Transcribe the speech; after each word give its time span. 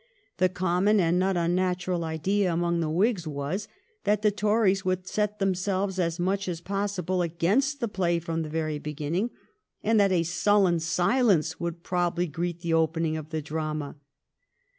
The 0.37 0.49
common, 0.49 0.99
and 0.99 1.19
not 1.19 1.37
un 1.37 1.53
natural, 1.53 2.03
idea 2.03 2.51
among 2.51 2.79
the 2.79 2.89
Whigs 2.89 3.27
was 3.27 3.67
that 4.03 4.23
the 4.23 4.31
Tories 4.31 4.83
would 4.83 5.05
set 5.05 5.37
themselves 5.37 5.99
as 5.99 6.19
much 6.19 6.47
as 6.47 6.59
possible 6.59 7.21
against 7.21 7.79
the 7.79 7.87
play 7.87 8.17
from 8.17 8.41
the 8.41 8.49
very 8.49 8.79
beginning, 8.79 9.29
and 9.83 9.99
that 9.99 10.11
a 10.11 10.23
sullen 10.23 10.79
silence 10.79 11.59
would 11.59 11.83
probably 11.83 12.25
greet 12.25 12.61
the 12.61 12.73
opening 12.73 13.15
of 13.15 13.29
the 13.29 13.43
drama. 13.43 13.95